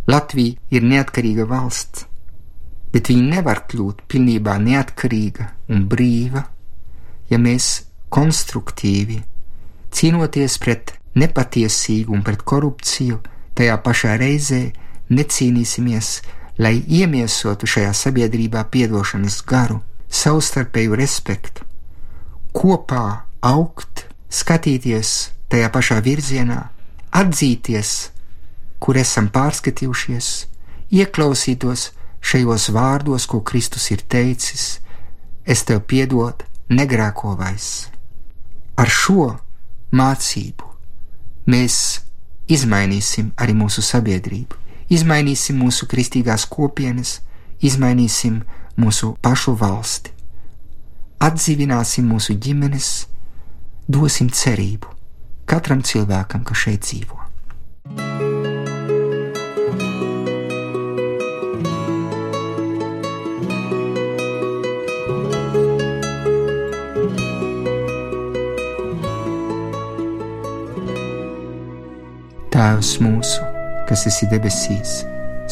Latvija 0.06 0.60
ir 0.70 0.84
neatkarīga 0.86 1.46
valsts, 1.50 2.04
bet 2.92 3.10
viņa 3.10 3.38
nevar 3.38 3.64
kļūt 3.70 4.04
pilnībā 4.10 4.58
neatkarīga 4.62 5.48
un 5.72 5.86
brīva, 5.90 6.44
ja 7.30 7.40
mēs 7.42 7.85
konstruktīvi, 8.12 9.20
cīnoties 9.92 10.58
pret 10.62 10.94
nepatiesību 11.16 12.14
un 12.16 12.24
pret 12.26 12.42
korupciju, 12.46 13.20
tajā 13.56 13.76
pašā 13.84 14.16
reizē 14.20 14.62
necīnīsimies, 15.10 16.20
lai 16.58 16.78
iemiesotu 16.86 17.68
šajā 17.68 17.92
sabiedrībā 17.96 18.64
piedošanas 18.72 19.40
garu, 19.48 19.80
savstarpēju 20.08 20.96
respektu, 20.96 21.64
kopā 22.56 23.06
augt 23.44 24.06
skatīties 24.32 25.14
tajā 25.52 25.70
pašā 25.72 26.00
virzienā, 26.04 26.60
atzīties, 27.16 27.92
kur 28.80 28.98
esam 29.00 29.28
pārskatījušies, 29.32 30.30
ieklausītos 30.92 31.90
šajos 32.20 32.70
vārdos, 32.76 33.26
ko 33.30 33.40
Kristus 33.40 33.90
ir 33.94 34.02
teicis: 34.02 34.80
Es 35.46 35.62
tev 35.62 35.84
piedodu, 35.86 36.44
negrēko 36.68 37.36
vairs. 37.38 37.86
Ar 38.76 38.90
šo 38.92 39.30
mācību 39.96 40.70
mēs 41.50 41.78
izmainīsim 42.52 43.32
arī 43.40 43.54
mūsu 43.56 43.82
sabiedrību, 43.82 44.58
izmainīsim 44.92 45.58
mūsu 45.62 45.88
kristīgās 45.90 46.46
kopienas, 46.50 47.20
izmainīsim 47.64 48.42
mūsu 48.76 49.14
pašu 49.24 49.56
valsti, 49.58 50.12
atdzīvināsim 51.24 52.06
mūsu 52.12 52.36
ģimenes, 52.36 52.90
dosim 53.88 54.28
cerību 54.30 54.92
katram 55.46 55.82
cilvēkam, 55.82 56.44
kas 56.44 56.66
šeit 56.66 56.82
dzīvo. 56.86 58.35
Tēvs 72.56 72.94
mūsu, 73.04 73.42
kas 73.84 74.06
esi 74.08 74.24
debesīs, 74.30 75.02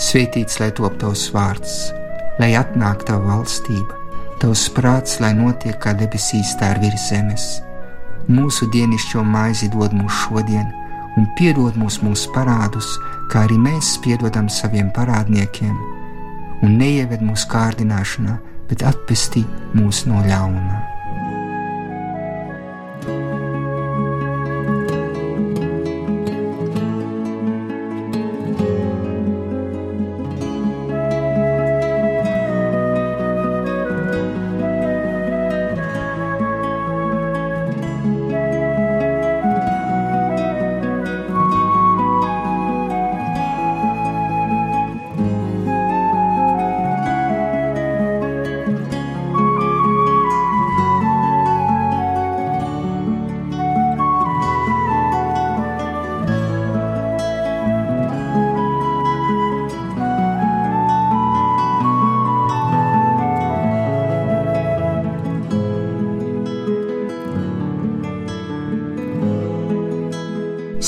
svētīts 0.00 0.56
lai 0.56 0.70
top 0.72 0.94
tavs 1.02 1.26
vārds, 1.34 1.74
lai 2.40 2.54
atnāktu 2.56 3.10
tava 3.10 3.34
valstība, 3.34 3.98
tavs 4.40 4.62
prāts, 4.72 5.18
lai 5.20 5.34
notiek 5.36 5.76
kā 5.82 5.92
debesīs, 5.98 6.54
tā 6.56 6.70
ir 6.72 6.80
virs 6.86 7.04
zemes. 7.10 7.44
Mūsu 8.32 8.70
dienascho 8.72 9.20
maizi 9.20 9.68
dod 9.74 9.92
mums 9.92 10.16
šodien, 10.22 10.72
un 11.20 11.28
piedod 11.36 11.76
mums 11.76 12.00
mūsu 12.00 12.32
parādus, 12.32 12.88
kā 13.28 13.44
arī 13.44 13.60
mēs 13.60 13.98
piedodam 14.00 14.48
saviem 14.48 14.88
parādniekiem, 14.96 15.76
un 16.64 16.80
neieved 16.80 17.20
mūsu 17.20 17.52
kārdināšanā, 17.52 18.40
bet 18.72 18.88
atpestī 18.94 19.44
mūs 19.76 20.06
no 20.08 20.24
ļaunā. 20.24 20.93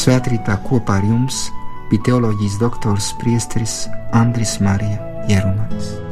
Svētrītā 0.06 0.54
kopā 0.62 1.00
ar 1.00 1.06
jums 1.08 1.40
bija 1.90 2.04
teoloģijas 2.12 2.60
doktors 2.62 3.10
Priesteris 3.18 3.76
Andris 4.14 4.60
Marija 4.62 5.02
Jerumans. 5.26 6.05